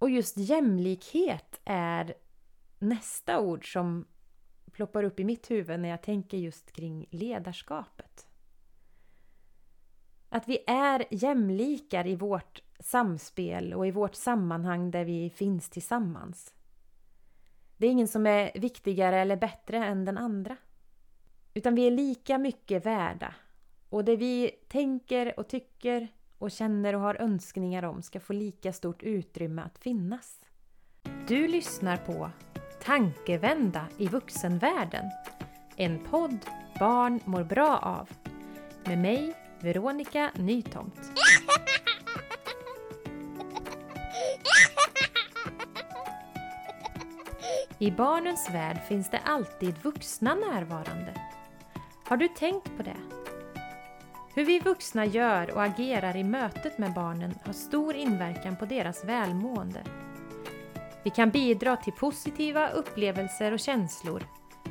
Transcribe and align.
Och 0.00 0.10
just 0.10 0.36
jämlikhet 0.36 1.60
är 1.64 2.14
nästa 2.78 3.40
ord 3.40 3.72
som 3.72 4.06
ploppar 4.72 5.04
upp 5.04 5.20
i 5.20 5.24
mitt 5.24 5.50
huvud 5.50 5.80
när 5.80 5.88
jag 5.88 6.02
tänker 6.02 6.38
just 6.38 6.72
kring 6.72 7.06
ledarskapet. 7.10 8.26
Att 10.28 10.48
vi 10.48 10.58
är 10.66 11.04
jämlikar 11.10 12.06
i 12.06 12.16
vårt 12.16 12.62
samspel 12.80 13.74
och 13.74 13.86
i 13.86 13.90
vårt 13.90 14.14
sammanhang 14.14 14.90
där 14.90 15.04
vi 15.04 15.30
finns 15.30 15.70
tillsammans. 15.70 16.54
Det 17.76 17.86
är 17.86 17.90
ingen 17.90 18.08
som 18.08 18.26
är 18.26 18.50
viktigare 18.54 19.18
eller 19.20 19.36
bättre 19.36 19.84
än 19.84 20.04
den 20.04 20.18
andra. 20.18 20.56
Utan 21.54 21.74
vi 21.74 21.86
är 21.86 21.90
lika 21.90 22.38
mycket 22.38 22.86
värda. 22.86 23.34
Och 23.88 24.04
det 24.04 24.16
vi 24.16 24.50
tänker 24.68 25.40
och 25.40 25.48
tycker 25.48 26.08
och 26.40 26.50
känner 26.50 26.94
och 26.94 27.00
har 27.00 27.14
önskningar 27.14 27.82
om 27.82 28.02
ska 28.02 28.20
få 28.20 28.32
lika 28.32 28.72
stort 28.72 29.02
utrymme 29.02 29.62
att 29.62 29.78
finnas. 29.78 30.40
Du 31.28 31.48
lyssnar 31.48 31.96
på 31.96 32.30
Tankevända 32.82 33.86
i 33.98 34.08
vuxenvärlden. 34.08 35.04
En 35.76 35.98
podd 36.04 36.38
barn 36.78 37.20
mår 37.24 37.44
bra 37.44 37.78
av. 37.78 38.08
Med 38.84 38.98
mig, 38.98 39.34
Veronica 39.60 40.30
Nytomt. 40.34 41.12
I 47.78 47.90
barnens 47.90 48.50
värld 48.50 48.80
finns 48.88 49.10
det 49.10 49.18
alltid 49.18 49.74
vuxna 49.82 50.34
närvarande. 50.34 51.14
Har 52.04 52.16
du 52.16 52.28
tänkt 52.28 52.76
på 52.76 52.82
det? 52.82 53.09
Hur 54.40 54.46
vi 54.46 54.58
vuxna 54.58 55.04
gör 55.04 55.54
och 55.54 55.62
agerar 55.62 56.16
i 56.16 56.24
mötet 56.24 56.78
med 56.78 56.92
barnen 56.92 57.34
har 57.44 57.52
stor 57.52 57.94
inverkan 57.94 58.56
på 58.56 58.64
deras 58.64 59.04
välmående. 59.04 59.82
Vi 61.02 61.10
kan 61.10 61.30
bidra 61.30 61.76
till 61.76 61.92
positiva 61.92 62.68
upplevelser 62.68 63.52
och 63.52 63.60
känslor, 63.60 64.22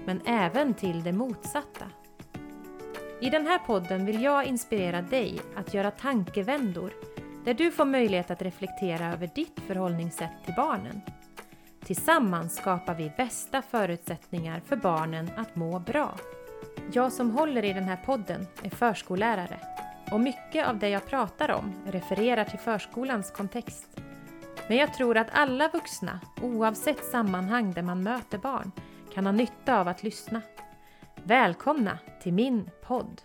men 0.06 0.22
även 0.26 0.74
till 0.74 1.04
det 1.04 1.12
motsatta. 1.12 1.86
I 3.22 3.30
den 3.30 3.48
här 3.48 3.60
podden 3.60 4.06
vill 4.06 4.24
jag 4.24 4.46
inspirera 4.46 5.02
dig 5.02 5.40
att 5.56 5.74
göra 5.74 5.92
tankevändor 5.92 6.94
där 7.46 7.54
du 7.54 7.72
får 7.72 7.86
möjlighet 7.86 8.32
att 8.32 8.42
reflektera 8.42 9.14
över 9.14 9.30
ditt 9.36 9.60
förhållningssätt 9.68 10.46
till 10.46 10.54
barnen. 10.58 11.02
Tillsammans 11.86 12.56
skapar 12.56 12.96
vi 12.96 13.12
bästa 13.18 13.62
förutsättningar 13.62 14.62
för 14.66 14.76
barnen 14.76 15.30
att 15.38 15.56
må 15.56 15.80
bra. 15.80 16.16
Jag 16.94 17.14
som 17.14 17.32
håller 17.32 17.66
i 17.66 17.74
den 17.74 17.84
här 17.84 17.98
podden 18.06 18.48
är 18.64 18.70
förskollärare 18.70 19.60
och 20.12 20.20
mycket 20.20 20.68
av 20.68 20.80
det 20.80 20.90
jag 20.90 21.06
pratar 21.06 21.52
om 21.52 21.74
refererar 21.86 22.46
till 22.46 22.60
förskolans 22.60 23.32
kontext. 23.32 24.02
Men 24.68 24.78
jag 24.78 24.94
tror 24.94 25.18
att 25.18 25.28
alla 25.32 25.70
vuxna, 25.70 26.20
oavsett 26.42 27.04
sammanhang 27.06 27.74
där 27.74 27.82
man 27.82 28.04
möter 28.04 28.38
barn, 28.38 28.72
kan 29.14 29.26
ha 29.26 29.32
nytta 29.32 29.80
av 29.80 29.88
att 29.88 30.04
lyssna. 30.04 30.42
Välkomna 31.24 32.00
till 32.22 32.34
min 32.34 32.70
podd! 32.82 33.22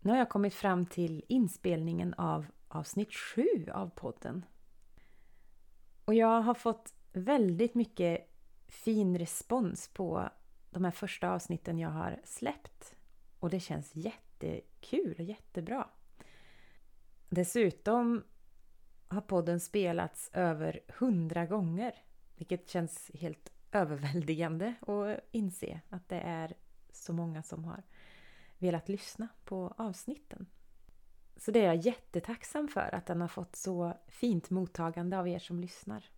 Nu 0.00 0.10
har 0.10 0.18
jag 0.18 0.28
kommit 0.28 0.54
fram 0.54 0.86
till 0.86 1.24
inspelningen 1.28 2.14
av 2.14 2.46
avsnitt 2.68 3.14
7 3.14 3.46
av 3.72 3.88
podden. 3.88 4.44
Och 6.04 6.14
jag 6.14 6.42
har 6.42 6.54
fått 6.54 6.94
väldigt 7.12 7.74
mycket 7.74 8.28
fin 8.68 9.18
respons 9.18 9.88
på 9.88 10.28
de 10.72 10.84
här 10.84 10.90
första 10.90 11.30
avsnitten 11.30 11.78
jag 11.78 11.88
har 11.88 12.20
släppt. 12.24 12.94
Och 13.38 13.50
det 13.50 13.60
känns 13.60 13.96
jättekul 13.96 15.14
och 15.18 15.24
jättebra. 15.24 15.88
Dessutom 17.28 18.24
har 19.08 19.20
podden 19.20 19.60
spelats 19.60 20.30
över 20.32 20.80
hundra 20.88 21.46
gånger. 21.46 21.94
Vilket 22.36 22.68
känns 22.68 23.10
helt 23.14 23.52
överväldigande 23.72 24.74
att 24.80 25.18
inse 25.30 25.80
att 25.88 26.08
det 26.08 26.20
är 26.20 26.54
så 26.92 27.12
många 27.12 27.42
som 27.42 27.64
har 27.64 27.82
velat 28.58 28.88
lyssna 28.88 29.28
på 29.44 29.74
avsnitten. 29.76 30.46
Så 31.36 31.50
det 31.50 31.60
är 31.60 31.66
jag 31.66 31.76
jättetacksam 31.76 32.68
för 32.68 32.94
att 32.94 33.06
den 33.06 33.20
har 33.20 33.28
fått 33.28 33.56
så 33.56 33.98
fint 34.08 34.50
mottagande 34.50 35.18
av 35.18 35.28
er 35.28 35.38
som 35.38 35.60
lyssnar. 35.60 36.10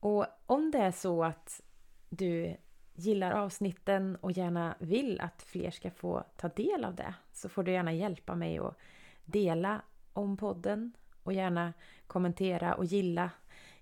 Och 0.00 0.26
om 0.46 0.70
det 0.70 0.78
är 0.78 0.92
så 0.92 1.24
att 1.24 1.60
du 2.08 2.56
gillar 3.00 3.32
avsnitten 3.32 4.16
och 4.16 4.32
gärna 4.32 4.74
vill 4.78 5.20
att 5.20 5.42
fler 5.42 5.70
ska 5.70 5.90
få 5.90 6.24
ta 6.36 6.48
del 6.48 6.84
av 6.84 6.94
det 6.94 7.14
så 7.32 7.48
får 7.48 7.62
du 7.62 7.72
gärna 7.72 7.92
hjälpa 7.92 8.34
mig 8.34 8.58
att 8.58 8.76
dela 9.24 9.82
om 10.12 10.36
podden 10.36 10.92
och 11.22 11.32
gärna 11.32 11.72
kommentera 12.06 12.74
och 12.74 12.84
gilla 12.84 13.30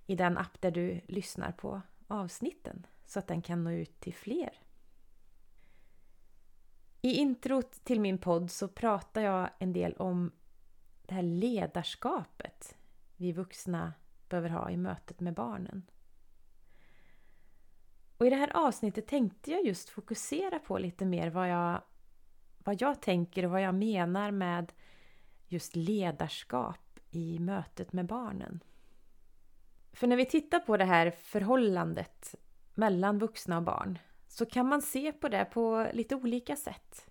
i 0.07 0.15
den 0.15 0.39
app 0.39 0.61
där 0.61 0.71
du 0.71 1.01
lyssnar 1.07 1.53
på 1.53 1.83
avsnitten 2.07 2.87
så 3.07 3.19
att 3.19 3.27
den 3.27 3.43
kan 3.43 3.65
nå 3.65 3.71
ut 3.71 4.01
till 4.01 4.15
fler. 4.15 4.51
I 7.03 7.15
introt 7.15 7.73
till 7.85 8.01
min 8.01 8.19
podd 8.19 8.51
så 8.51 8.69
pratar 8.69 9.21
jag 9.21 9.51
en 9.59 9.73
del 9.73 9.93
om 9.93 10.33
det 11.03 11.15
här 11.15 11.23
ledarskapet 11.23 12.77
vi 13.17 13.33
vuxna 13.33 13.93
behöver 14.29 14.49
ha 14.49 14.71
i 14.71 14.77
mötet 14.77 15.21
med 15.21 15.35
barnen. 15.35 15.83
Och 18.19 18.27
i 18.27 18.31
det 18.31 18.37
här 18.37 18.57
avsnittet 18.57 19.07
tänkte 19.07 19.51
jag 19.51 19.65
just 19.65 19.89
fokusera 19.89 20.59
på 20.59 20.79
lite 20.79 21.05
mer 21.05 21.31
vad 21.31 21.51
jag, 21.51 21.83
vad 22.59 22.83
jag 22.83 23.03
tänker 23.03 23.45
och 23.45 23.51
vad 23.51 23.63
jag 23.63 23.75
menar 23.75 24.31
med 24.31 24.73
just 25.47 25.77
ledarskap 25.77 27.01
i 27.11 27.39
mötet 27.39 27.93
med 27.93 28.07
barnen. 28.07 28.61
För 29.93 30.07
när 30.07 30.17
vi 30.17 30.27
tittar 30.27 30.61
på 30.61 30.77
det 30.77 30.85
här 30.85 31.11
förhållandet 31.11 32.35
mellan 32.75 33.19
vuxna 33.19 33.57
och 33.57 33.63
barn 33.63 33.99
så 34.29 34.47
kan 34.47 34.69
man 34.69 34.83
se 34.83 35.13
på 35.13 35.29
det 35.29 35.45
på 35.45 35.91
lite 35.93 36.17
olika 36.17 36.57
sätt. 36.57 37.11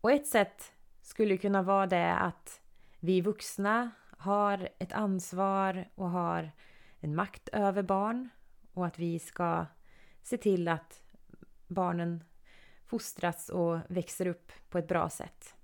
Och 0.00 0.12
ett 0.12 0.26
sätt 0.26 0.72
skulle 1.02 1.36
kunna 1.36 1.62
vara 1.62 1.86
det 1.86 2.14
att 2.14 2.60
vi 3.00 3.20
vuxna 3.20 3.90
har 4.18 4.68
ett 4.78 4.92
ansvar 4.92 5.88
och 5.94 6.10
har 6.10 6.50
en 7.00 7.14
makt 7.14 7.48
över 7.48 7.82
barn 7.82 8.28
och 8.72 8.86
att 8.86 8.98
vi 8.98 9.18
ska 9.18 9.66
se 10.22 10.36
till 10.36 10.68
att 10.68 11.02
barnen 11.66 12.24
fostras 12.86 13.48
och 13.48 13.78
växer 13.88 14.26
upp 14.26 14.52
på 14.68 14.78
ett 14.78 14.88
bra 14.88 15.10
sätt. 15.10 15.54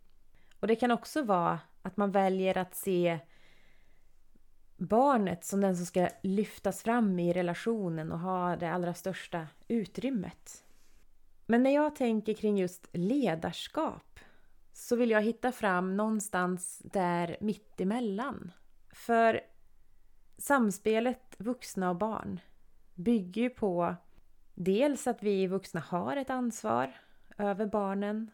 Och 0.61 0.67
det 0.67 0.77
kan 0.77 0.91
också 0.91 1.23
vara 1.23 1.61
att 1.83 1.97
man 1.97 2.11
väljer 2.11 2.59
att 2.59 2.75
se 2.75 3.19
barnet 4.77 5.45
som 5.45 5.61
den 5.61 5.77
som 5.77 5.87
ska 5.87 6.09
lyftas 6.23 6.83
fram 6.83 7.19
i 7.19 7.33
relationen 7.33 8.13
och 8.13 8.19
ha 8.19 8.57
det 8.57 8.71
allra 8.71 8.95
största 8.95 9.47
utrymmet. 9.69 10.65
Men 11.47 11.63
när 11.63 11.75
jag 11.75 11.97
tänker 11.97 12.35
kring 12.35 12.59
just 12.59 12.89
ledarskap 12.93 14.21
så 14.73 14.97
vill 14.97 15.11
jag 15.11 15.23
hitta 15.23 15.53
fram 15.53 15.97
någonstans 15.97 16.83
där 16.85 17.37
mittemellan. 17.41 18.53
För 18.91 19.41
samspelet 20.39 21.37
vuxna 21.39 21.91
och 21.91 21.97
barn 21.97 22.41
bygger 22.99 23.43
ju 23.43 23.51
på 23.51 23.97
dels 24.55 25.07
att 25.07 25.23
vi 25.23 25.47
vuxna 25.47 25.81
har 25.81 26.17
ett 26.17 26.31
ansvar 26.31 26.93
över 27.39 27.67
barnen 27.67 28.31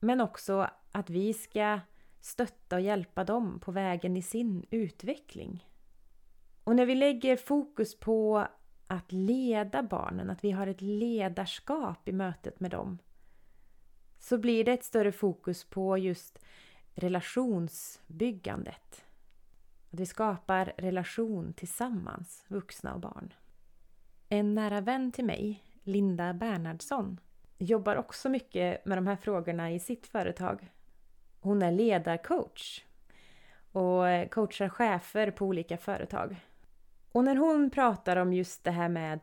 men 0.00 0.20
också 0.20 0.70
att 0.92 1.10
vi 1.10 1.34
ska 1.34 1.80
stötta 2.20 2.76
och 2.76 2.82
hjälpa 2.82 3.24
dem 3.24 3.60
på 3.60 3.72
vägen 3.72 4.16
i 4.16 4.22
sin 4.22 4.66
utveckling. 4.70 5.68
Och 6.64 6.76
när 6.76 6.86
vi 6.86 6.94
lägger 6.94 7.36
fokus 7.36 7.98
på 7.98 8.46
att 8.86 9.12
leda 9.12 9.82
barnen, 9.82 10.30
att 10.30 10.44
vi 10.44 10.50
har 10.50 10.66
ett 10.66 10.80
ledarskap 10.80 12.08
i 12.08 12.12
mötet 12.12 12.60
med 12.60 12.70
dem 12.70 12.98
så 14.18 14.38
blir 14.38 14.64
det 14.64 14.72
ett 14.72 14.84
större 14.84 15.12
fokus 15.12 15.64
på 15.64 15.98
just 15.98 16.38
relationsbyggandet. 16.94 18.85
Att 19.96 20.00
vi 20.00 20.06
skapar 20.06 20.72
relation 20.76 21.52
tillsammans, 21.52 22.44
vuxna 22.48 22.94
och 22.94 23.00
barn. 23.00 23.34
En 24.28 24.54
nära 24.54 24.80
vän 24.80 25.12
till 25.12 25.24
mig, 25.24 25.64
Linda 25.82 26.34
Bernhardsson, 26.34 27.20
jobbar 27.58 27.96
också 27.96 28.28
mycket 28.28 28.84
med 28.84 28.98
de 28.98 29.06
här 29.06 29.16
frågorna 29.16 29.72
i 29.72 29.80
sitt 29.80 30.06
företag. 30.06 30.72
Hon 31.40 31.62
är 31.62 31.72
ledarcoach 31.72 32.84
och 33.72 34.30
coachar 34.30 34.68
chefer 34.68 35.30
på 35.30 35.46
olika 35.46 35.76
företag. 35.76 36.36
Och 37.12 37.24
när 37.24 37.36
hon 37.36 37.70
pratar 37.70 38.16
om 38.16 38.32
just 38.32 38.64
det 38.64 38.70
här 38.70 38.88
med 38.88 39.20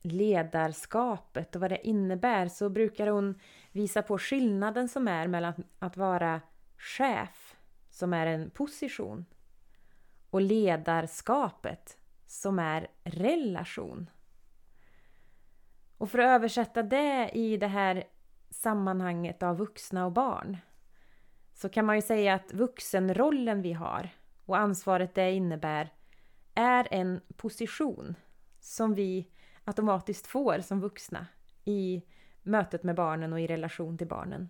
ledarskapet 0.00 1.54
och 1.54 1.60
vad 1.60 1.70
det 1.70 1.86
innebär 1.86 2.48
så 2.48 2.68
brukar 2.68 3.06
hon 3.06 3.40
visa 3.72 4.02
på 4.02 4.18
skillnaden 4.18 4.88
som 4.88 5.08
är 5.08 5.26
mellan 5.26 5.54
att 5.78 5.96
vara 5.96 6.40
chef, 6.76 7.56
som 7.90 8.12
är 8.12 8.26
en 8.26 8.50
position, 8.50 9.24
och 10.30 10.40
ledarskapet 10.40 11.98
som 12.26 12.58
är 12.58 12.88
relation. 13.04 14.10
Och 15.98 16.10
för 16.10 16.18
att 16.18 16.26
översätta 16.26 16.82
det 16.82 17.30
i 17.34 17.56
det 17.56 17.66
här 17.66 18.04
sammanhanget 18.50 19.42
av 19.42 19.56
vuxna 19.56 20.06
och 20.06 20.12
barn 20.12 20.56
så 21.54 21.68
kan 21.68 21.86
man 21.86 21.96
ju 21.96 22.02
säga 22.02 22.34
att 22.34 22.52
vuxenrollen 22.52 23.62
vi 23.62 23.72
har 23.72 24.08
och 24.44 24.58
ansvaret 24.58 25.14
det 25.14 25.32
innebär 25.32 25.92
är 26.54 26.88
en 26.90 27.20
position 27.36 28.14
som 28.60 28.94
vi 28.94 29.30
automatiskt 29.64 30.26
får 30.26 30.60
som 30.60 30.80
vuxna 30.80 31.26
i 31.64 32.02
mötet 32.42 32.82
med 32.82 32.94
barnen 32.94 33.32
och 33.32 33.40
i 33.40 33.46
relation 33.46 33.98
till 33.98 34.08
barnen. 34.08 34.48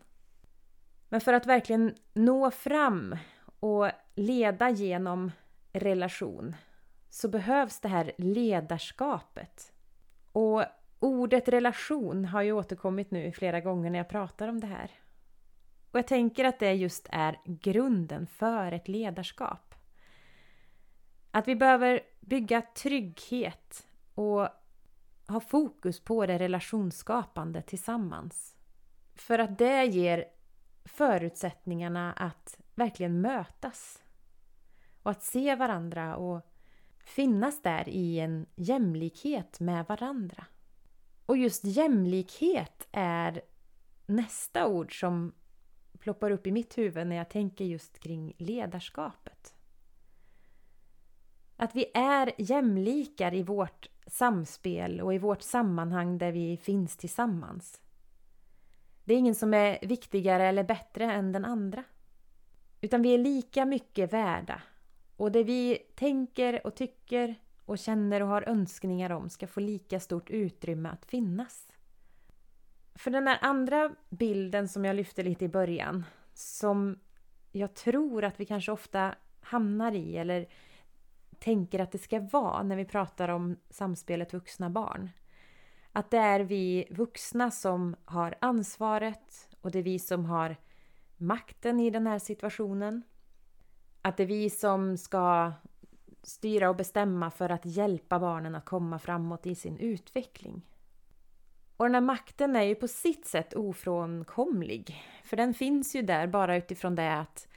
Men 1.09 1.21
för 1.21 1.33
att 1.33 1.47
verkligen 1.47 1.95
nå 2.13 2.51
fram 2.51 3.17
och 3.61 3.91
leda 4.15 4.71
genom 4.71 5.33
relation 5.79 6.57
så 7.09 7.29
behövs 7.29 7.81
det 7.81 7.89
här 7.89 8.13
ledarskapet. 8.19 9.73
Och 10.33 10.65
ordet 10.99 11.49
relation 11.49 12.25
har 12.25 12.43
ju 12.43 12.53
återkommit 12.53 13.11
nu 13.11 13.33
flera 13.33 13.61
gånger 13.61 13.91
när 13.91 13.99
jag 13.99 14.09
pratar 14.09 14.49
om 14.49 14.61
det 14.61 14.67
här. 14.67 14.91
Och 15.91 15.99
jag 15.99 16.07
tänker 16.07 16.45
att 16.45 16.59
det 16.59 16.73
just 16.73 17.09
är 17.11 17.39
grunden 17.45 18.27
för 18.27 18.73
ett 18.73 18.89
ledarskap. 18.89 19.75
Att 21.31 21.49
vi 21.49 21.57
behöver 21.57 22.01
bygga 22.21 22.63
trygghet 22.63 23.87
och 24.15 24.49
ha 25.29 25.41
fokus 25.41 26.01
på 26.01 26.27
det 26.27 26.39
relationsskapande 26.39 27.63
tillsammans. 27.63 28.57
För 29.15 29.39
att 29.39 29.59
det 29.59 29.85
ger 29.85 30.25
förutsättningarna 30.85 32.13
att 32.13 32.61
verkligen 32.75 33.21
mötas. 33.21 34.03
Och 35.09 35.13
att 35.13 35.23
se 35.23 35.55
varandra 35.55 36.17
och 36.17 36.41
finnas 37.05 37.63
där 37.63 37.89
i 37.89 38.19
en 38.19 38.47
jämlikhet 38.57 39.61
med 39.61 39.87
varandra. 39.87 40.45
Och 41.27 41.37
just 41.37 41.65
jämlikhet 41.65 42.89
är 42.93 43.43
nästa 44.07 44.67
ord 44.67 45.01
som 45.01 45.33
ploppar 45.99 46.31
upp 46.31 46.47
i 46.47 46.53
mitt 46.53 46.79
huvud 46.79 47.07
när 47.07 47.17
jag 47.17 47.31
tänker 47.31 47.65
just 47.65 47.99
kring 47.99 48.33
ledarskapet. 48.39 49.55
Att 51.57 51.77
vi 51.77 51.91
är 51.95 52.33
jämlikar 52.39 53.35
i 53.35 53.43
vårt 53.43 53.87
samspel 54.07 55.01
och 55.01 55.15
i 55.15 55.19
vårt 55.19 55.43
sammanhang 55.43 56.19
där 56.19 56.33
vi 56.33 56.57
finns 56.57 56.97
tillsammans. 56.97 57.81
Det 59.05 59.15
är 59.15 59.19
ingen 59.19 59.35
som 59.35 59.55
är 59.55 59.79
viktigare 59.83 60.47
eller 60.47 60.65
bättre 60.65 61.13
än 61.13 61.33
den 61.33 61.45
andra. 61.45 61.85
Utan 62.81 63.03
vi 63.03 63.15
är 63.15 63.19
lika 63.19 63.65
mycket 63.65 64.13
värda. 64.13 64.63
Och 65.19 65.33
det 65.33 65.45
vi 65.45 65.79
tänker 65.95 66.67
och 66.67 66.75
tycker 66.75 67.35
och 67.65 67.79
känner 67.79 68.23
och 68.23 68.29
har 68.29 68.49
önskningar 68.49 69.11
om 69.11 69.29
ska 69.29 69.47
få 69.47 69.61
lika 69.61 70.01
stort 70.01 70.31
utrymme 70.31 70.89
att 70.89 71.07
finnas. 71.07 71.73
För 72.95 73.11
den 73.11 73.27
här 73.27 73.39
andra 73.41 73.95
bilden 74.09 74.69
som 74.69 74.85
jag 74.85 74.97
lyfte 74.97 75.23
lite 75.23 75.45
i 75.45 75.49
början, 75.49 76.05
som 76.35 76.99
jag 77.53 77.75
tror 77.75 78.25
att 78.25 78.41
vi 78.41 78.47
kanske 78.47 78.73
ofta 78.73 79.15
hamnar 79.41 79.93
i 79.93 80.17
eller 80.17 80.49
tänker 81.39 81.79
att 81.79 81.93
det 81.93 81.99
ska 81.99 82.21
vara 82.21 82.63
när 82.63 82.77
vi 82.77 82.85
pratar 82.85 83.29
om 83.29 83.57
samspelet 83.71 84.33
vuxna-barn. 84.33 85.11
Att 85.93 86.11
det 86.11 86.19
är 86.19 86.41
vi 86.41 86.87
vuxna 86.91 87.51
som 87.51 87.97
har 88.05 88.35
ansvaret 88.41 89.49
och 89.61 89.71
det 89.71 89.79
är 89.79 89.83
vi 89.83 89.99
som 89.99 90.25
har 90.25 90.57
makten 91.17 91.81
i 91.81 91.91
den 91.91 92.07
här 92.07 92.19
situationen. 92.19 93.03
Att 94.03 94.17
det 94.17 94.23
är 94.23 94.27
vi 94.27 94.51
som 94.51 94.97
ska 94.97 95.53
styra 96.23 96.71
och 96.71 96.77
bestämma 96.77 97.31
för 97.31 97.51
att 97.51 97.67
hjälpa 97.67 98.19
barnen 98.19 98.55
att 98.55 98.65
komma 98.65 98.99
framåt 98.99 99.47
i 99.47 99.55
sin 99.55 99.79
utveckling. 99.79 100.63
Och 101.77 101.85
den 101.85 101.95
här 101.95 102.01
makten 102.01 102.57
är 102.57 102.63
ju 102.63 102.75
på 102.75 102.89
sitt 102.89 103.27
sätt 103.27 103.55
ofrånkomlig. 103.55 105.05
För 105.25 105.37
den 105.37 105.55
finns 105.55 105.97
ju 105.97 106.03
där 106.03 106.27
bara 106.27 106.57
utifrån 106.57 106.95
det 106.95 107.15
att 107.15 107.49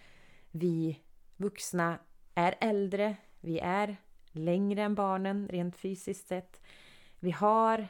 vi 0.52 1.00
vuxna 1.38 2.00
är 2.36 2.56
äldre, 2.60 3.16
vi 3.40 3.60
är 3.60 3.98
längre 4.32 4.82
än 4.82 4.96
barnen 4.96 5.48
rent 5.48 5.78
fysiskt 5.78 6.28
sett. 6.28 6.62
Vi 7.20 7.32
har 7.32 7.88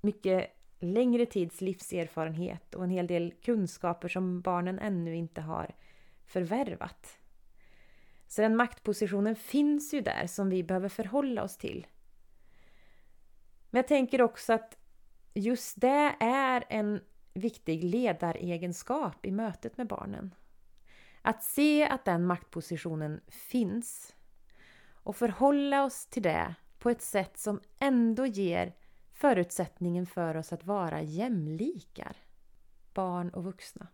mycket 0.00 0.50
längre 0.78 1.26
tids 1.26 1.60
livserfarenhet 1.60 2.74
och 2.74 2.84
en 2.84 2.90
hel 2.90 3.06
del 3.06 3.34
kunskaper 3.42 4.08
som 4.08 4.40
barnen 4.40 4.78
ännu 4.78 5.16
inte 5.16 5.40
har 5.40 5.74
förvärvat. 6.24 7.18
Så 8.32 8.42
den 8.42 8.56
maktpositionen 8.56 9.36
finns 9.36 9.94
ju 9.94 10.00
där 10.00 10.26
som 10.26 10.50
vi 10.50 10.62
behöver 10.62 10.88
förhålla 10.88 11.42
oss 11.42 11.56
till. 11.56 11.86
Men 13.70 13.78
jag 13.78 13.88
tänker 13.88 14.22
också 14.22 14.52
att 14.52 14.78
just 15.34 15.80
det 15.80 16.16
är 16.20 16.64
en 16.68 17.00
viktig 17.34 17.84
ledaregenskap 17.84 19.26
i 19.26 19.30
mötet 19.30 19.76
med 19.76 19.86
barnen. 19.86 20.34
Att 21.22 21.42
se 21.42 21.88
att 21.88 22.04
den 22.04 22.26
maktpositionen 22.26 23.20
finns 23.28 24.14
och 24.92 25.16
förhålla 25.16 25.84
oss 25.84 26.06
till 26.06 26.22
det 26.22 26.54
på 26.78 26.90
ett 26.90 27.02
sätt 27.02 27.38
som 27.38 27.60
ändå 27.78 28.26
ger 28.26 28.74
förutsättningen 29.12 30.06
för 30.06 30.36
oss 30.36 30.52
att 30.52 30.64
vara 30.64 31.02
jämlikar, 31.02 32.16
barn 32.94 33.30
och 33.30 33.44
vuxna. 33.44 33.86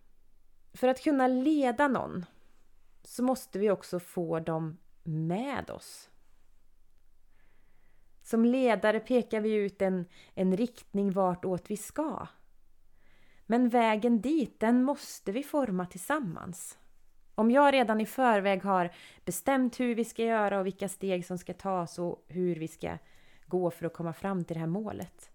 För 0.72 0.88
att 0.88 1.02
kunna 1.02 1.26
leda 1.26 1.88
någon 1.88 2.24
så 3.08 3.22
måste 3.22 3.58
vi 3.58 3.70
också 3.70 4.00
få 4.00 4.40
dem 4.40 4.78
med 5.02 5.70
oss. 5.70 6.10
Som 8.22 8.44
ledare 8.44 9.00
pekar 9.00 9.40
vi 9.40 9.54
ut 9.54 9.82
en, 9.82 10.04
en 10.34 10.56
riktning 10.56 11.12
vartåt 11.12 11.70
vi 11.70 11.76
ska. 11.76 12.26
Men 13.46 13.68
vägen 13.68 14.20
dit, 14.20 14.60
den 14.60 14.82
måste 14.82 15.32
vi 15.32 15.42
forma 15.42 15.86
tillsammans. 15.86 16.78
Om 17.34 17.50
jag 17.50 17.74
redan 17.74 18.00
i 18.00 18.06
förväg 18.06 18.62
har 18.62 18.94
bestämt 19.24 19.80
hur 19.80 19.94
vi 19.94 20.04
ska 20.04 20.24
göra 20.24 20.58
och 20.58 20.66
vilka 20.66 20.88
steg 20.88 21.26
som 21.26 21.38
ska 21.38 21.54
tas 21.54 21.98
och 21.98 22.24
hur 22.28 22.56
vi 22.56 22.68
ska 22.68 22.98
gå 23.46 23.70
för 23.70 23.86
att 23.86 23.94
komma 23.94 24.12
fram 24.12 24.44
till 24.44 24.54
det 24.54 24.60
här 24.60 24.66
målet 24.66 25.30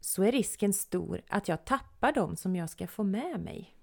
så 0.00 0.22
är 0.22 0.32
risken 0.32 0.72
stor 0.72 1.22
att 1.28 1.48
jag 1.48 1.64
tappar 1.64 2.12
dem 2.12 2.36
som 2.36 2.56
jag 2.56 2.70
ska 2.70 2.86
få 2.86 3.02
med 3.02 3.40
mig. 3.40 3.77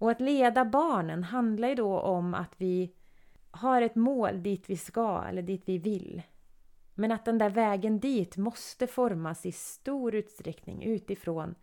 Och 0.00 0.10
att 0.10 0.20
leda 0.20 0.64
barnen 0.64 1.24
handlar 1.24 1.68
ju 1.68 1.74
då 1.74 2.00
om 2.00 2.34
att 2.34 2.54
vi 2.56 2.92
har 3.50 3.82
ett 3.82 3.94
mål 3.94 4.42
dit 4.42 4.70
vi 4.70 4.76
ska 4.76 5.24
eller 5.28 5.42
dit 5.42 5.62
vi 5.64 5.78
vill. 5.78 6.22
Men 6.94 7.12
att 7.12 7.24
den 7.24 7.38
där 7.38 7.50
vägen 7.50 8.00
dit 8.00 8.36
måste 8.36 8.86
formas 8.86 9.46
i 9.46 9.52
stor 9.52 10.14
utsträckning 10.14 10.82
utifrån 10.82 11.54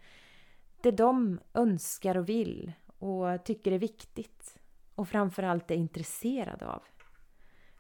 det 0.82 0.92
de 0.92 1.40
önskar 1.54 2.18
och 2.18 2.30
vill 2.30 2.72
och 2.98 3.44
tycker 3.44 3.72
är 3.72 3.80
viktigt 3.80 4.60
och 4.96 5.10
framförallt 5.10 5.72
är 5.72 5.76
intresserade 5.76 6.68
av. 6.68 6.84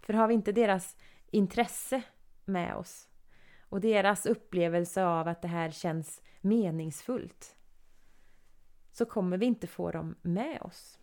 För 0.01 0.13
har 0.13 0.27
vi 0.27 0.33
inte 0.33 0.51
deras 0.51 0.97
intresse 1.31 2.01
med 2.45 2.75
oss 2.75 3.09
och 3.61 3.81
deras 3.81 4.25
upplevelse 4.25 5.05
av 5.05 5.27
att 5.27 5.41
det 5.41 5.47
här 5.47 5.71
känns 5.71 6.21
meningsfullt 6.41 7.56
så 8.97 9.05
kommer 9.05 9.37
vi 9.37 9.45
inte 9.45 9.67
få 9.67 9.91
dem 9.91 10.15
med 10.21 10.61
oss. 10.61 10.99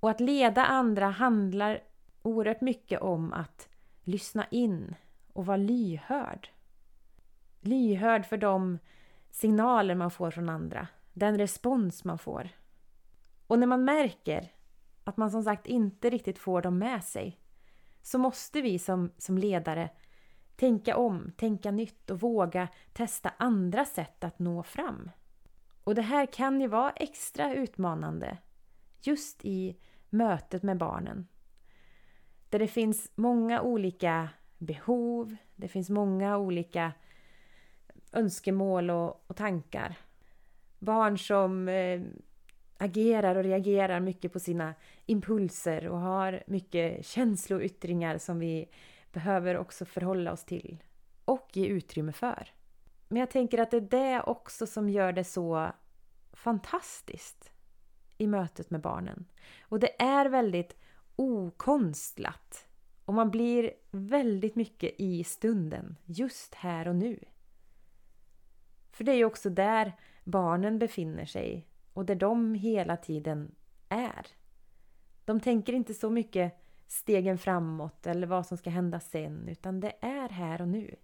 Och 0.00 0.10
att 0.10 0.20
leda 0.20 0.64
andra 0.64 1.06
handlar 1.06 1.80
oerhört 2.22 2.60
mycket 2.60 3.00
om 3.00 3.32
att 3.32 3.68
lyssna 4.02 4.46
in 4.50 4.94
och 5.32 5.46
vara 5.46 5.56
lyhörd. 5.56 6.48
Lyhörd 7.60 8.26
för 8.26 8.36
de 8.36 8.78
signaler 9.30 9.94
man 9.94 10.10
får 10.10 10.30
från 10.30 10.48
andra, 10.48 10.88
den 11.12 11.38
respons 11.38 12.04
man 12.04 12.18
får. 12.18 12.48
Och 13.46 13.58
när 13.58 13.66
man 13.66 13.84
märker 13.84 14.52
att 15.04 15.16
man 15.16 15.30
som 15.30 15.42
sagt 15.42 15.66
inte 15.66 16.10
riktigt 16.10 16.38
får 16.38 16.62
dem 16.62 16.78
med 16.78 17.04
sig 17.04 17.40
så 18.02 18.18
måste 18.18 18.60
vi 18.60 18.78
som, 18.78 19.12
som 19.18 19.38
ledare 19.38 19.90
tänka 20.56 20.96
om, 20.96 21.32
tänka 21.36 21.70
nytt 21.70 22.10
och 22.10 22.20
våga 22.20 22.68
testa 22.92 23.32
andra 23.36 23.84
sätt 23.84 24.24
att 24.24 24.38
nå 24.38 24.62
fram. 24.62 25.10
Och 25.88 25.94
det 25.94 26.02
här 26.02 26.26
kan 26.26 26.60
ju 26.60 26.66
vara 26.66 26.90
extra 26.90 27.54
utmanande 27.54 28.38
just 29.00 29.44
i 29.44 29.76
mötet 30.10 30.62
med 30.62 30.76
barnen. 30.78 31.28
Där 32.48 32.58
det 32.58 32.66
finns 32.66 33.12
många 33.14 33.62
olika 33.62 34.28
behov, 34.58 35.36
det 35.56 35.68
finns 35.68 35.90
många 35.90 36.38
olika 36.38 36.92
önskemål 38.12 38.90
och, 38.90 39.24
och 39.26 39.36
tankar. 39.36 39.98
Barn 40.78 41.18
som 41.18 41.68
eh, 41.68 42.00
agerar 42.78 43.36
och 43.36 43.44
reagerar 43.44 44.00
mycket 44.00 44.32
på 44.32 44.40
sina 44.40 44.74
impulser 45.06 45.88
och 45.88 45.98
har 45.98 46.42
mycket 46.46 47.06
känsloyttringar 47.06 48.18
som 48.18 48.38
vi 48.38 48.68
behöver 49.12 49.58
också 49.58 49.84
förhålla 49.84 50.32
oss 50.32 50.44
till 50.44 50.82
och 51.24 51.48
ge 51.52 51.66
utrymme 51.66 52.12
för. 52.12 52.57
Men 53.08 53.20
jag 53.20 53.30
tänker 53.30 53.58
att 53.58 53.70
det 53.70 53.76
är 53.76 53.80
det 53.80 54.22
också 54.22 54.66
som 54.66 54.90
gör 54.90 55.12
det 55.12 55.24
så 55.24 55.72
fantastiskt 56.32 57.50
i 58.18 58.26
mötet 58.26 58.70
med 58.70 58.80
barnen. 58.80 59.24
Och 59.60 59.80
det 59.80 60.02
är 60.02 60.26
väldigt 60.26 60.76
okonstlat. 61.16 62.66
Och 63.04 63.14
man 63.14 63.30
blir 63.30 63.72
väldigt 63.90 64.56
mycket 64.56 64.94
i 64.98 65.24
stunden, 65.24 65.96
just 66.04 66.54
här 66.54 66.88
och 66.88 66.96
nu. 66.96 67.24
För 68.92 69.04
det 69.04 69.12
är 69.12 69.16
ju 69.16 69.24
också 69.24 69.50
där 69.50 69.92
barnen 70.24 70.78
befinner 70.78 71.26
sig 71.26 71.66
och 71.92 72.04
där 72.04 72.14
de 72.14 72.54
hela 72.54 72.96
tiden 72.96 73.54
är. 73.88 74.26
De 75.24 75.40
tänker 75.40 75.72
inte 75.72 75.94
så 75.94 76.10
mycket 76.10 76.62
stegen 76.86 77.38
framåt 77.38 78.06
eller 78.06 78.26
vad 78.26 78.46
som 78.46 78.58
ska 78.58 78.70
hända 78.70 79.00
sen 79.00 79.48
utan 79.48 79.80
det 79.80 79.92
är 80.00 80.28
här 80.28 80.62
och 80.62 80.68
nu. 80.68 80.96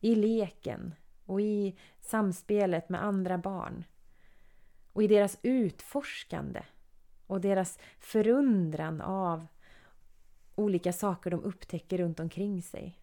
I 0.00 0.14
leken 0.14 0.94
och 1.32 1.40
i 1.40 1.76
samspelet 2.00 2.88
med 2.88 3.04
andra 3.04 3.38
barn. 3.38 3.84
Och 4.92 5.02
i 5.02 5.06
deras 5.06 5.38
utforskande 5.42 6.62
och 7.26 7.40
deras 7.40 7.78
förundran 7.98 9.00
av 9.00 9.46
olika 10.54 10.92
saker 10.92 11.30
de 11.30 11.44
upptäcker 11.44 11.98
runt 11.98 12.20
omkring 12.20 12.62
sig. 12.62 12.98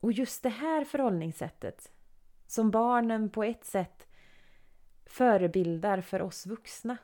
Och 0.00 0.12
just 0.12 0.42
det 0.42 0.48
här 0.48 0.84
förhållningssättet 0.84 1.92
som 2.46 2.70
barnen 2.70 3.30
på 3.30 3.44
ett 3.44 3.64
sätt 3.64 4.06
förebildar 5.06 6.00
för 6.00 6.22
oss 6.22 6.46
vuxna 6.46 6.96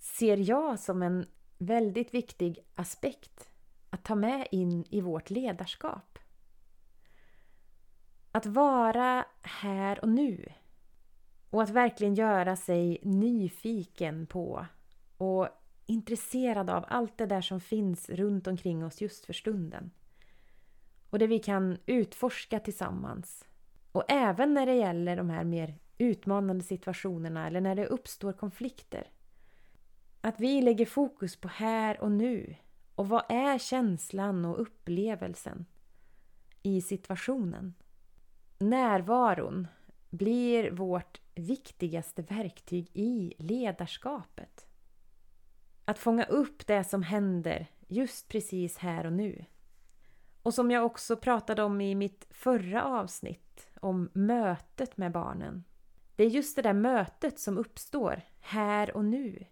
ser 0.00 0.36
jag 0.36 0.78
som 0.78 1.02
en 1.02 1.26
väldigt 1.58 2.14
viktig 2.14 2.58
aspekt 2.74 3.48
att 3.90 4.04
ta 4.04 4.14
med 4.14 4.48
in 4.50 4.84
i 4.90 5.00
vårt 5.00 5.30
ledarskap. 5.30 6.09
Att 8.32 8.46
vara 8.46 9.24
här 9.42 10.00
och 10.02 10.08
nu 10.08 10.52
och 11.50 11.62
att 11.62 11.70
verkligen 11.70 12.14
göra 12.14 12.56
sig 12.56 12.98
nyfiken 13.02 14.26
på 14.26 14.66
och 15.16 15.48
intresserad 15.86 16.70
av 16.70 16.84
allt 16.88 17.18
det 17.18 17.26
där 17.26 17.40
som 17.40 17.60
finns 17.60 18.10
runt 18.10 18.46
omkring 18.46 18.84
oss 18.84 19.00
just 19.00 19.24
för 19.24 19.32
stunden. 19.32 19.90
Och 21.10 21.18
det 21.18 21.26
vi 21.26 21.38
kan 21.38 21.78
utforska 21.86 22.60
tillsammans. 22.60 23.44
Och 23.92 24.04
även 24.08 24.54
när 24.54 24.66
det 24.66 24.74
gäller 24.74 25.16
de 25.16 25.30
här 25.30 25.44
mer 25.44 25.74
utmanande 25.98 26.64
situationerna 26.64 27.46
eller 27.46 27.60
när 27.60 27.74
det 27.74 27.86
uppstår 27.86 28.32
konflikter. 28.32 29.10
Att 30.20 30.40
vi 30.40 30.62
lägger 30.62 30.86
fokus 30.86 31.36
på 31.36 31.48
här 31.48 32.00
och 32.00 32.12
nu. 32.12 32.54
Och 32.94 33.08
vad 33.08 33.24
är 33.28 33.58
känslan 33.58 34.44
och 34.44 34.60
upplevelsen 34.60 35.66
i 36.62 36.82
situationen? 36.82 37.74
Närvaron 38.60 39.66
blir 40.10 40.70
vårt 40.70 41.20
viktigaste 41.34 42.22
verktyg 42.22 42.90
i 42.94 43.34
ledarskapet. 43.38 44.66
Att 45.84 45.98
fånga 45.98 46.24
upp 46.24 46.66
det 46.66 46.84
som 46.84 47.02
händer 47.02 47.66
just 47.88 48.28
precis 48.28 48.78
här 48.78 49.06
och 49.06 49.12
nu. 49.12 49.44
Och 50.42 50.54
som 50.54 50.70
jag 50.70 50.86
också 50.86 51.16
pratade 51.16 51.62
om 51.62 51.80
i 51.80 51.94
mitt 51.94 52.26
förra 52.30 52.84
avsnitt 52.84 53.68
om 53.80 54.10
mötet 54.12 54.96
med 54.96 55.12
barnen. 55.12 55.64
Det 56.16 56.24
är 56.24 56.30
just 56.30 56.56
det 56.56 56.62
där 56.62 56.72
mötet 56.72 57.38
som 57.38 57.58
uppstår 57.58 58.22
här 58.40 58.96
och 58.96 59.04
nu 59.04 59.44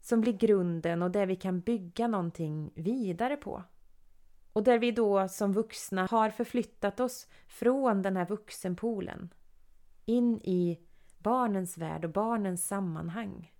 som 0.00 0.20
blir 0.20 0.32
grunden 0.32 1.02
och 1.02 1.10
där 1.10 1.26
vi 1.26 1.36
kan 1.36 1.60
bygga 1.60 2.08
någonting 2.08 2.72
vidare 2.74 3.36
på. 3.36 3.62
Och 4.52 4.62
där 4.62 4.78
vi 4.78 4.90
då 4.90 5.28
som 5.28 5.52
vuxna 5.52 6.06
har 6.10 6.30
förflyttat 6.30 7.00
oss 7.00 7.26
från 7.46 8.02
den 8.02 8.16
här 8.16 8.26
vuxenpoolen 8.26 9.34
in 10.04 10.40
i 10.44 10.80
barnens 11.18 11.78
värld 11.78 12.04
och 12.04 12.10
barnens 12.10 12.66
sammanhang. 12.66 13.52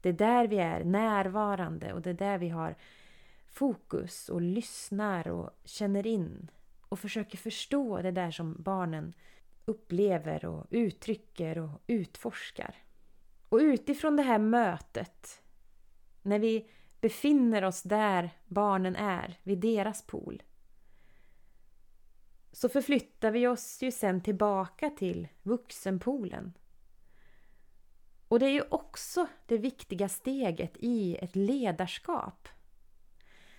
Det 0.00 0.08
är 0.08 0.12
där 0.12 0.46
vi 0.46 0.58
är 0.58 0.84
närvarande 0.84 1.92
och 1.92 2.02
det 2.02 2.10
är 2.10 2.14
där 2.14 2.38
vi 2.38 2.48
har 2.48 2.74
fokus 3.46 4.28
och 4.28 4.40
lyssnar 4.40 5.28
och 5.28 5.50
känner 5.64 6.06
in 6.06 6.50
och 6.88 6.98
försöker 6.98 7.38
förstå 7.38 8.02
det 8.02 8.10
där 8.10 8.30
som 8.30 8.56
barnen 8.58 9.14
upplever 9.64 10.44
och 10.44 10.66
uttrycker 10.70 11.58
och 11.58 11.82
utforskar. 11.86 12.74
Och 13.48 13.58
utifrån 13.58 14.16
det 14.16 14.22
här 14.22 14.38
mötet, 14.38 15.42
när 16.22 16.38
vi 16.38 16.68
befinner 17.00 17.64
oss 17.64 17.82
där 17.82 18.30
barnen 18.46 18.96
är, 18.96 19.38
vid 19.42 19.58
deras 19.58 20.02
pool, 20.02 20.42
så 22.52 22.68
förflyttar 22.68 23.30
vi 23.30 23.46
oss 23.46 23.82
ju 23.82 23.92
sen 23.92 24.20
tillbaka 24.20 24.90
till 24.90 25.28
vuxenpoolen. 25.42 26.52
Och 28.28 28.38
det 28.38 28.46
är 28.46 28.50
ju 28.50 28.62
också 28.68 29.26
det 29.46 29.58
viktiga 29.58 30.08
steget 30.08 30.76
i 30.76 31.16
ett 31.16 31.36
ledarskap. 31.36 32.48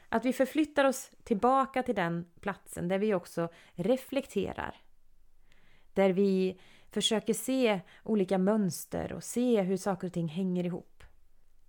Att 0.10 0.26
vi 0.26 0.34
förflyttar 0.34 0.86
oss 0.86 1.12
tillbaka 1.24 1.84
till 1.84 1.96
den 1.96 2.26
platsen 2.40 2.88
där 2.88 3.00
vi 3.00 3.14
också 3.14 3.50
reflekterar. 3.74 4.76
Där 5.94 6.10
vi 6.10 6.60
försöker 6.92 7.34
se 7.34 7.80
olika 8.04 8.38
mönster 8.38 9.14
och 9.14 9.24
se 9.24 9.62
hur 9.62 9.78
saker 9.78 10.08
och 10.08 10.14
ting 10.14 10.28
hänger 10.28 10.64
ihop. 10.64 10.97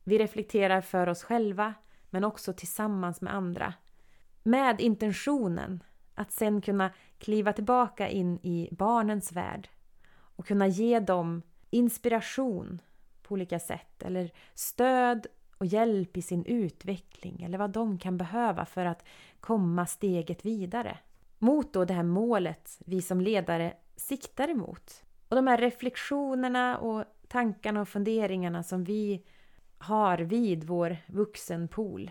Vi 0.08 0.18
reflekterar 0.18 0.80
för 0.80 1.08
oss 1.08 1.22
själva 1.22 1.74
men 2.10 2.24
också 2.24 2.52
tillsammans 2.52 3.20
med 3.20 3.34
andra. 3.34 3.74
Med 4.42 4.80
intentionen 4.80 5.82
att 6.14 6.32
sen 6.32 6.60
kunna 6.60 6.90
kliva 7.18 7.52
tillbaka 7.52 8.08
in 8.08 8.38
i 8.42 8.68
barnens 8.72 9.32
värld 9.32 9.68
och 10.36 10.46
kunna 10.46 10.66
ge 10.66 11.00
dem 11.00 11.42
inspiration 11.70 12.82
på 13.22 13.32
olika 13.34 13.58
sätt 13.58 14.02
eller 14.02 14.30
stöd 14.54 15.26
och 15.58 15.66
hjälp 15.66 16.16
i 16.16 16.22
sin 16.22 16.44
utveckling 16.44 17.42
eller 17.42 17.58
vad 17.58 17.70
de 17.70 17.98
kan 17.98 18.16
behöva 18.16 18.64
för 18.64 18.84
att 18.84 19.04
komma 19.40 19.86
steget 19.86 20.44
vidare. 20.44 20.98
Mot 21.38 21.72
då 21.72 21.84
det 21.84 21.94
här 21.94 22.02
målet 22.02 22.78
vi 22.86 23.02
som 23.02 23.20
ledare 23.20 23.72
siktar 23.96 24.48
emot. 24.48 25.02
Och 25.28 25.36
de 25.36 25.46
här 25.46 25.58
reflektionerna 25.58 26.78
och 26.78 27.04
tankarna 27.28 27.80
och 27.80 27.88
funderingarna 27.88 28.62
som 28.62 28.84
vi 28.84 29.24
har 29.78 30.18
vid 30.18 30.64
vår 30.64 30.96
vuxenpool 31.06 32.10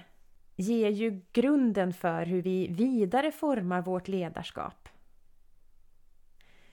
ger 0.55 0.89
ju 0.89 1.21
grunden 1.31 1.93
för 1.93 2.25
hur 2.25 2.41
vi 2.41 2.67
vidare 2.67 3.31
formar 3.31 3.81
vårt 3.81 4.07
ledarskap. 4.07 4.89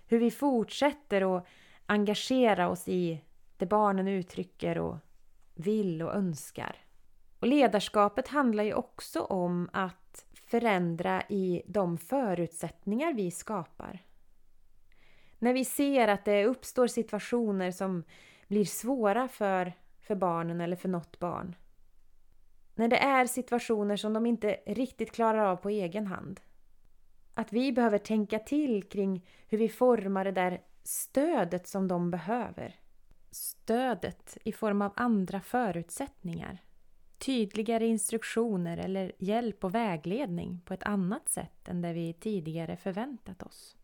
Hur 0.06 0.18
vi 0.18 0.30
fortsätter 0.30 1.36
att 1.36 1.46
engagera 1.86 2.68
oss 2.68 2.88
i 2.88 3.20
det 3.56 3.66
barnen 3.66 4.08
uttrycker 4.08 4.78
och 4.78 4.96
vill 5.54 6.02
och 6.02 6.14
önskar. 6.14 6.76
Och 7.38 7.46
ledarskapet 7.46 8.28
handlar 8.28 8.64
ju 8.64 8.74
också 8.74 9.20
om 9.20 9.68
att 9.72 10.26
förändra 10.34 11.22
i 11.28 11.62
de 11.66 11.98
förutsättningar 11.98 13.12
vi 13.12 13.30
skapar. 13.30 14.02
När 15.38 15.52
vi 15.52 15.64
ser 15.64 16.08
att 16.08 16.24
det 16.24 16.44
uppstår 16.44 16.86
situationer 16.86 17.70
som 17.70 18.04
blir 18.48 18.64
svåra 18.64 19.28
för, 19.28 19.72
för 20.04 20.14
barnen 20.14 20.60
eller 20.60 20.76
för 20.76 20.88
något 20.88 21.18
barn. 21.18 21.56
När 22.74 22.88
det 22.88 22.98
är 22.98 23.26
situationer 23.26 23.96
som 23.96 24.12
de 24.12 24.26
inte 24.26 24.60
riktigt 24.66 25.12
klarar 25.12 25.44
av 25.44 25.56
på 25.56 25.68
egen 25.68 26.06
hand. 26.06 26.40
Att 27.34 27.52
vi 27.52 27.72
behöver 27.72 27.98
tänka 27.98 28.38
till 28.38 28.82
kring 28.82 29.26
hur 29.48 29.58
vi 29.58 29.68
formar 29.68 30.24
det 30.24 30.32
där 30.32 30.62
stödet 30.82 31.66
som 31.66 31.88
de 31.88 32.10
behöver 32.10 32.74
stödet 33.34 34.38
i 34.44 34.52
form 34.52 34.82
av 34.82 34.92
andra 34.96 35.40
förutsättningar. 35.40 36.58
Tydligare 37.18 37.86
instruktioner 37.86 38.78
eller 38.78 39.12
hjälp 39.18 39.64
och 39.64 39.74
vägledning 39.74 40.60
på 40.64 40.74
ett 40.74 40.82
annat 40.82 41.28
sätt 41.28 41.68
än 41.68 41.82
det 41.82 41.92
vi 41.92 42.12
tidigare 42.12 42.76
förväntat 42.76 43.42
oss. 43.42 43.76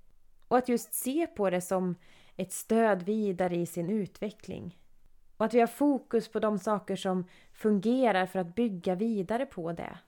Och 0.48 0.58
att 0.58 0.68
just 0.68 0.94
se 0.94 1.26
på 1.26 1.50
det 1.50 1.60
som 1.60 1.94
ett 2.36 2.52
stöd 2.52 3.02
vidare 3.02 3.56
i 3.56 3.66
sin 3.66 3.90
utveckling. 3.90 4.78
Och 5.40 5.46
att 5.46 5.54
vi 5.54 5.60
har 5.60 5.66
fokus 5.66 6.28
på 6.28 6.40
de 6.40 6.58
saker 6.58 6.96
som 6.96 7.24
fungerar 7.52 8.26
för 8.26 8.38
att 8.38 8.54
bygga 8.54 8.94
vidare 8.94 9.46
på 9.46 9.72
det. 9.72 9.98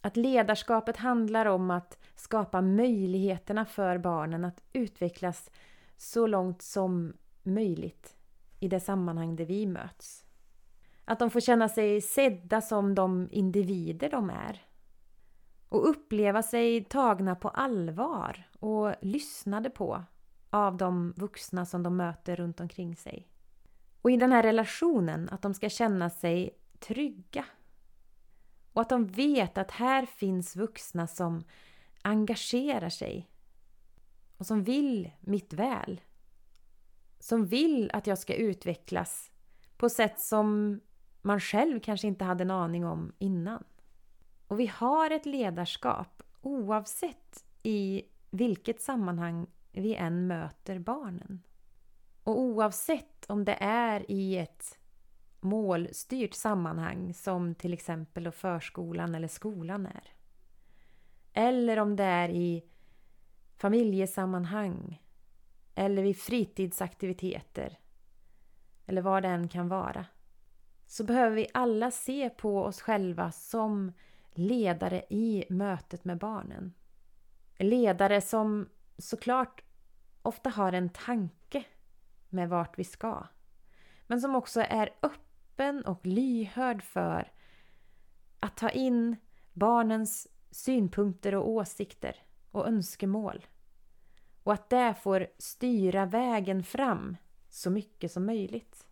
Att 0.00 0.16
ledarskapet 0.16 0.96
handlar 0.96 1.46
om 1.46 1.70
att 1.70 1.98
skapa 2.14 2.60
möjligheterna 2.60 3.66
för 3.66 3.98
barnen 3.98 4.44
att 4.44 4.62
utvecklas 4.72 5.50
så 5.96 6.26
långt 6.26 6.62
som 6.62 7.12
möjligt 7.42 8.16
i 8.60 8.68
det 8.68 8.80
sammanhang 8.80 9.36
där 9.36 9.44
vi 9.44 9.66
möts. 9.66 10.24
Att 11.04 11.18
de 11.18 11.30
får 11.30 11.40
känna 11.40 11.68
sig 11.68 12.00
sedda 12.00 12.60
som 12.60 12.94
de 12.94 13.28
individer 13.32 14.10
de 14.10 14.30
är. 14.30 14.62
Och 15.68 15.88
uppleva 15.90 16.42
sig 16.42 16.84
tagna 16.84 17.34
på 17.34 17.48
allvar 17.48 18.48
och 18.60 18.94
lyssnade 19.00 19.70
på 19.70 20.04
av 20.50 20.76
de 20.76 21.12
vuxna 21.16 21.66
som 21.66 21.82
de 21.82 21.96
möter 21.96 22.36
runt 22.36 22.60
omkring 22.60 22.96
sig. 22.96 23.26
Och 24.02 24.10
i 24.10 24.16
den 24.16 24.32
här 24.32 24.42
relationen 24.42 25.28
att 25.28 25.42
de 25.42 25.54
ska 25.54 25.68
känna 25.68 26.10
sig 26.10 26.58
trygga. 26.78 27.44
Och 28.72 28.82
att 28.82 28.88
de 28.88 29.06
vet 29.06 29.58
att 29.58 29.70
här 29.70 30.06
finns 30.06 30.56
vuxna 30.56 31.06
som 31.06 31.44
engagerar 32.02 32.88
sig 32.88 33.30
och 34.36 34.46
som 34.46 34.64
vill 34.64 35.10
mitt 35.20 35.52
väl 35.52 36.00
som 37.20 37.46
vill 37.46 37.90
att 37.92 38.06
jag 38.06 38.18
ska 38.18 38.34
utvecklas 38.34 39.32
på 39.76 39.88
sätt 39.88 40.20
som 40.20 40.80
man 41.22 41.40
själv 41.40 41.80
kanske 41.80 42.06
inte 42.06 42.24
hade 42.24 42.44
en 42.44 42.50
aning 42.50 42.84
om 42.84 43.12
innan. 43.18 43.64
Och 44.46 44.60
vi 44.60 44.66
har 44.66 45.10
ett 45.10 45.26
ledarskap 45.26 46.22
oavsett 46.40 47.44
i 47.62 48.02
vilket 48.30 48.80
sammanhang 48.80 49.46
vi 49.72 49.94
än 49.94 50.26
möter 50.26 50.78
barnen. 50.78 51.42
Och 52.24 52.40
oavsett 52.40 53.26
om 53.28 53.44
det 53.44 53.56
är 53.60 54.10
i 54.10 54.38
ett 54.38 54.78
målstyrt 55.40 56.34
sammanhang 56.34 57.14
som 57.14 57.54
till 57.54 57.72
exempel 57.72 58.30
förskolan 58.30 59.14
eller 59.14 59.28
skolan 59.28 59.86
är. 59.86 60.04
Eller 61.32 61.78
om 61.78 61.96
det 61.96 62.04
är 62.04 62.28
i 62.28 62.64
familjesammanhang 63.56 65.02
eller 65.74 66.02
vid 66.02 66.18
fritidsaktiviteter 66.18 67.78
eller 68.86 69.02
vad 69.02 69.22
det 69.22 69.28
än 69.28 69.48
kan 69.48 69.68
vara 69.68 70.06
så 70.86 71.04
behöver 71.04 71.36
vi 71.36 71.46
alla 71.54 71.90
se 71.90 72.30
på 72.30 72.62
oss 72.62 72.80
själva 72.80 73.32
som 73.32 73.92
ledare 74.30 75.04
i 75.10 75.44
mötet 75.48 76.04
med 76.04 76.18
barnen. 76.18 76.74
Ledare 77.58 78.20
som 78.20 78.68
såklart 78.98 79.62
ofta 80.22 80.50
har 80.50 80.72
en 80.72 80.88
tanke 80.88 81.64
med 82.32 82.48
vart 82.48 82.78
vi 82.78 82.84
ska. 82.84 83.26
Men 84.06 84.20
som 84.20 84.34
också 84.34 84.60
är 84.60 84.90
öppen 85.02 85.84
och 85.84 86.06
lyhörd 86.06 86.82
för 86.82 87.32
att 88.40 88.56
ta 88.56 88.70
in 88.70 89.16
barnens 89.52 90.28
synpunkter 90.50 91.34
och 91.34 91.48
åsikter 91.48 92.16
och 92.50 92.68
önskemål. 92.68 93.46
Och 94.42 94.52
att 94.52 94.70
det 94.70 94.94
får 95.02 95.26
styra 95.38 96.06
vägen 96.06 96.62
fram 96.62 97.16
så 97.50 97.70
mycket 97.70 98.12
som 98.12 98.26
möjligt. 98.26 98.86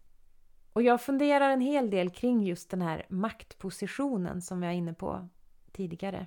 Och 0.72 0.82
jag 0.82 1.00
funderar 1.00 1.50
en 1.50 1.60
hel 1.60 1.90
del 1.90 2.10
kring 2.10 2.42
just 2.42 2.70
den 2.70 2.82
här 2.82 3.06
maktpositionen 3.08 4.42
som 4.42 4.60
vi 4.60 4.66
var 4.66 4.74
inne 4.74 4.94
på 4.94 5.28
tidigare. 5.72 6.26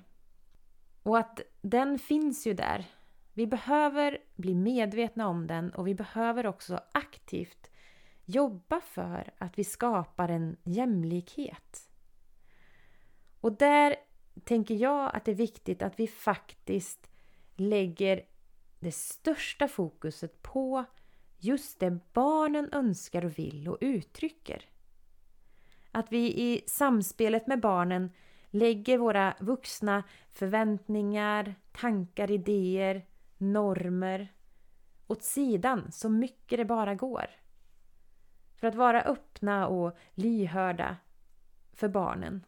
Och 1.02 1.18
att 1.18 1.40
den 1.60 1.98
finns 1.98 2.46
ju 2.46 2.54
där. 2.54 2.86
Vi 3.34 3.46
behöver 3.46 4.18
bli 4.36 4.54
medvetna 4.54 5.28
om 5.28 5.46
den 5.46 5.70
och 5.70 5.86
vi 5.86 5.94
behöver 5.94 6.46
också 6.46 6.80
aktivt 6.92 7.70
jobba 8.24 8.80
för 8.80 9.32
att 9.38 9.58
vi 9.58 9.64
skapar 9.64 10.28
en 10.28 10.56
jämlikhet. 10.62 11.90
Och 13.40 13.52
där 13.52 13.96
tänker 14.44 14.74
jag 14.74 15.16
att 15.16 15.24
det 15.24 15.30
är 15.30 15.36
viktigt 15.36 15.82
att 15.82 16.00
vi 16.00 16.06
faktiskt 16.06 17.10
lägger 17.56 18.22
det 18.80 18.92
största 18.92 19.68
fokuset 19.68 20.42
på 20.42 20.84
just 21.38 21.80
det 21.80 21.98
barnen 22.12 22.68
önskar 22.72 23.24
och 23.24 23.38
vill 23.38 23.68
och 23.68 23.78
uttrycker. 23.80 24.64
Att 25.92 26.12
vi 26.12 26.26
i 26.26 26.62
samspelet 26.66 27.46
med 27.46 27.60
barnen 27.60 28.10
lägger 28.50 28.98
våra 28.98 29.34
vuxna 29.40 30.02
förväntningar, 30.32 31.54
tankar, 31.72 32.30
idéer, 32.30 33.04
normer 33.42 34.32
åt 35.06 35.22
sidan 35.22 35.92
så 35.92 36.08
mycket 36.08 36.58
det 36.58 36.64
bara 36.64 36.94
går. 36.94 37.26
För 38.56 38.66
att 38.66 38.74
vara 38.74 39.02
öppna 39.02 39.66
och 39.66 39.96
lyhörda 40.14 40.96
för 41.72 41.88
barnen. 41.88 42.44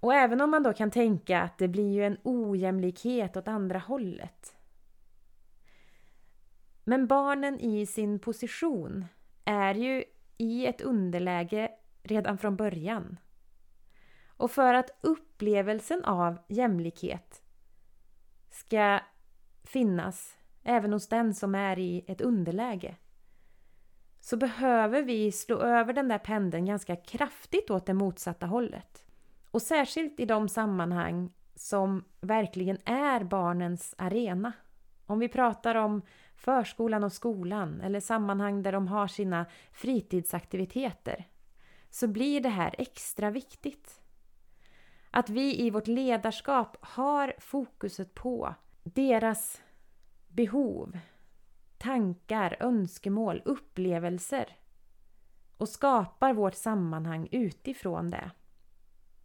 Och 0.00 0.14
även 0.14 0.40
om 0.40 0.50
man 0.50 0.62
då 0.62 0.72
kan 0.72 0.90
tänka 0.90 1.40
att 1.40 1.58
det 1.58 1.68
blir 1.68 1.92
ju 1.92 2.04
en 2.04 2.18
ojämlikhet 2.22 3.36
åt 3.36 3.48
andra 3.48 3.78
hållet 3.78 4.56
men 6.84 7.06
barnen 7.06 7.60
i 7.60 7.86
sin 7.86 8.18
position 8.18 9.04
är 9.44 9.74
ju 9.74 10.04
i 10.36 10.66
ett 10.66 10.80
underläge 10.80 11.70
redan 12.02 12.38
från 12.38 12.56
början. 12.56 13.18
Och 14.26 14.50
för 14.50 14.74
att 14.74 14.90
upplevelsen 15.00 16.04
av 16.04 16.38
jämlikhet 16.48 17.42
ska 18.50 19.00
finnas 19.74 20.36
även 20.62 20.92
hos 20.92 21.08
den 21.08 21.34
som 21.34 21.54
är 21.54 21.78
i 21.78 22.04
ett 22.06 22.20
underläge 22.20 22.96
så 24.20 24.36
behöver 24.36 25.02
vi 25.02 25.32
slå 25.32 25.58
över 25.58 25.92
den 25.92 26.08
där 26.08 26.18
pendeln 26.18 26.66
ganska 26.66 26.96
kraftigt 26.96 27.70
åt 27.70 27.86
det 27.86 27.94
motsatta 27.94 28.46
hållet. 28.46 29.06
Och 29.50 29.62
särskilt 29.62 30.20
i 30.20 30.24
de 30.24 30.48
sammanhang 30.48 31.32
som 31.54 32.04
verkligen 32.20 32.78
är 32.84 33.24
barnens 33.24 33.94
arena. 33.98 34.52
Om 35.06 35.18
vi 35.18 35.28
pratar 35.28 35.74
om 35.74 36.02
förskolan 36.36 37.04
och 37.04 37.12
skolan 37.12 37.80
eller 37.80 38.00
sammanhang 38.00 38.62
där 38.62 38.72
de 38.72 38.88
har 38.88 39.06
sina 39.06 39.46
fritidsaktiviteter 39.72 41.28
så 41.90 42.08
blir 42.08 42.40
det 42.40 42.48
här 42.48 42.74
extra 42.78 43.30
viktigt. 43.30 44.00
Att 45.10 45.28
vi 45.28 45.66
i 45.66 45.70
vårt 45.70 45.86
ledarskap 45.86 46.76
har 46.80 47.34
fokuset 47.38 48.14
på 48.14 48.54
deras 48.84 49.62
behov, 50.34 50.98
tankar, 51.78 52.56
önskemål, 52.60 53.42
upplevelser 53.44 54.56
och 55.56 55.68
skapar 55.68 56.32
vårt 56.32 56.54
sammanhang 56.54 57.28
utifrån 57.30 58.10
det. 58.10 58.30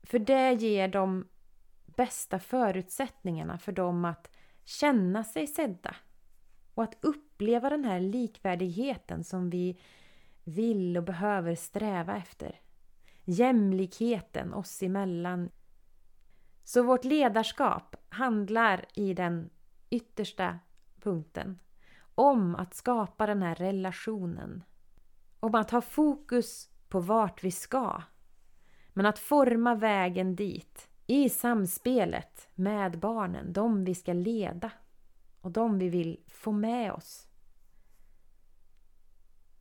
För 0.04 0.19
det 0.19 0.54
ger 0.54 0.88
de 0.88 1.28
bästa 1.86 2.39
förutsättningarna 2.39 3.58
för 3.58 3.72
dem 3.72 4.06
att 4.06 4.32
känna 4.63 5.24
sig 5.24 5.48
sedda 5.48 5.95
och 6.74 6.84
att 6.84 6.98
uppleva 7.02 7.69
den 7.69 7.86
här 7.86 8.00
likvärdigheten 8.00 9.24
som 9.24 9.50
vi 9.50 9.80
vill 10.43 10.98
och 10.98 11.04
behöver 11.04 11.56
sträva 11.56 12.17
efter. 12.17 12.60
Jämlikheten 13.26 14.54
oss 14.54 14.84
emellan. 14.84 15.50
Så 16.63 16.84
vårt 16.84 17.04
ledarskap 17.04 17.95
handlar 18.10 18.86
i 18.93 19.13
den 19.13 19.50
yttersta 19.89 20.60
punkten 21.02 21.60
om 22.16 22.56
att 22.56 22.74
skapa 22.74 23.26
den 23.26 23.42
här 23.42 23.56
relationen. 23.56 24.64
Om 25.40 25.56
att 25.56 25.72
ha 25.72 25.82
fokus 25.82 26.70
på 26.90 27.00
vart 27.00 27.44
vi 27.44 27.52
ska. 27.52 28.02
Men 28.94 29.06
att 29.06 29.20
forma 29.20 29.76
vägen 29.76 30.36
dit 30.36 30.90
i 31.08 31.30
samspelet 31.30 32.50
med 32.56 33.00
barnen, 33.00 33.54
de 33.54 33.86
vi 33.86 33.96
ska 33.96 34.14
leda 34.14 34.72
och 35.42 35.52
de 35.52 35.80
vi 35.80 35.90
vill 35.90 36.20
få 36.28 36.52
med 36.52 36.92
oss. 36.92 37.28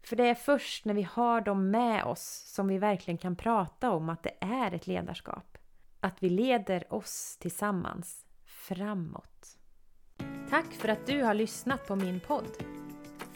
För 0.02 0.16
det 0.16 0.28
är 0.28 0.34
först 0.34 0.84
när 0.84 0.94
vi 0.94 1.02
har 1.02 1.40
dem 1.40 1.70
med 1.70 2.04
oss 2.04 2.52
som 2.54 2.68
vi 2.68 2.78
verkligen 2.78 3.18
kan 3.18 3.36
prata 3.36 3.90
om 3.90 4.08
att 4.08 4.22
det 4.22 4.34
är 4.40 4.72
ett 4.72 4.86
ledarskap. 4.86 5.58
Att 6.00 6.22
vi 6.22 6.28
leder 6.28 6.94
oss 6.94 7.36
tillsammans 7.40 8.26
framåt. 8.44 9.57
Tack 10.50 10.72
för 10.72 10.88
att 10.88 11.06
du 11.06 11.22
har 11.22 11.34
lyssnat 11.34 11.86
på 11.86 11.96
min 11.96 12.20
podd. 12.20 12.64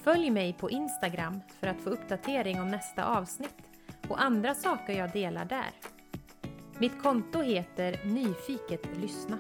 Följ 0.03 0.31
mig 0.31 0.53
på 0.53 0.71
Instagram 0.71 1.41
för 1.61 1.67
att 1.67 1.81
få 1.81 1.91
uppdatering 1.91 2.61
om 2.61 2.69
nästa 2.69 3.05
avsnitt 3.05 3.63
och 4.09 4.23
andra 4.23 4.55
saker 4.55 4.93
jag 4.93 5.13
delar 5.13 5.45
där. 5.45 5.71
Mitt 6.79 7.03
konto 7.03 7.41
heter 7.41 8.01
Nyfiket 8.05 8.97
lyssna. 8.97 9.39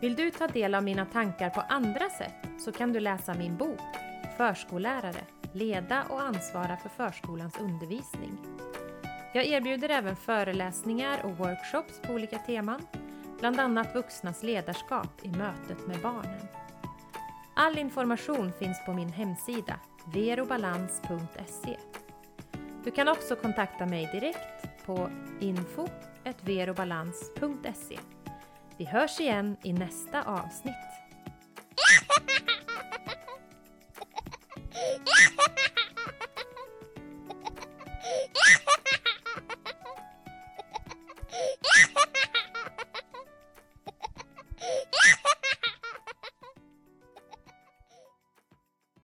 Vill 0.00 0.14
du 0.14 0.30
ta 0.30 0.46
del 0.46 0.74
av 0.74 0.84
mina 0.84 1.06
tankar 1.06 1.50
på 1.50 1.60
andra 1.60 2.10
sätt 2.10 2.60
så 2.64 2.72
kan 2.72 2.92
du 2.92 3.00
läsa 3.00 3.34
min 3.34 3.56
bok 3.56 3.80
Förskollärare, 4.36 5.24
leda 5.52 6.04
och 6.10 6.22
ansvara 6.22 6.76
för 6.76 6.88
förskolans 6.88 7.60
undervisning. 7.60 8.38
Jag 9.34 9.46
erbjuder 9.46 9.88
även 9.88 10.16
föreläsningar 10.16 11.24
och 11.24 11.38
workshops 11.38 12.00
på 12.02 12.12
olika 12.12 12.38
teman, 12.38 12.86
bland 13.40 13.60
annat 13.60 13.94
vuxnas 13.94 14.42
ledarskap 14.42 15.24
i 15.24 15.28
mötet 15.28 15.86
med 15.86 15.98
barnen. 16.02 16.61
All 17.54 17.78
information 17.78 18.52
finns 18.58 18.84
på 18.86 18.92
min 18.92 19.12
hemsida 19.12 19.80
verobalans.se. 20.14 21.76
Du 22.84 22.90
kan 22.90 23.08
också 23.08 23.36
kontakta 23.36 23.86
mig 23.86 24.08
direkt 24.12 24.86
på 24.86 25.08
info.verobalans.se 25.40 27.98
vi 28.82 28.88
hörs 28.88 29.20
igen 29.20 29.56
i 29.62 29.72
nästa 29.72 30.22
avsnitt. 30.22 31.01